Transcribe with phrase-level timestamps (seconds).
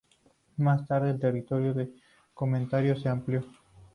[0.57, 1.93] Más tarde, el territorio del
[2.35, 3.45] cementerio se amplió.